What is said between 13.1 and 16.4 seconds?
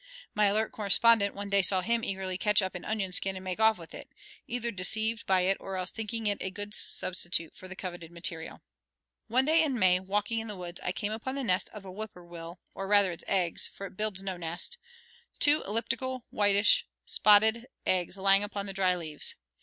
its eggs, for it builds no nest, two elliptical